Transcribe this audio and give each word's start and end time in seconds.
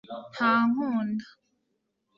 ntunkunda 0.33 1.25